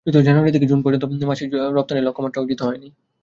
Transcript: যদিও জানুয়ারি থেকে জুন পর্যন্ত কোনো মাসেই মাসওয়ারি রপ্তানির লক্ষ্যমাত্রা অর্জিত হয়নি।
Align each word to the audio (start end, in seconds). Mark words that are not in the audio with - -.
যদিও 0.07 0.25
জানুয়ারি 0.27 0.51
থেকে 0.55 0.69
জুন 0.71 0.79
পর্যন্ত 0.83 1.03
কোনো 1.09 1.15
মাসেই 1.29 1.29
মাসওয়ারি 1.51 1.73
রপ্তানির 1.77 2.05
লক্ষ্যমাত্রা 2.07 2.39
অর্জিত 2.41 2.59
হয়নি। 2.67 2.89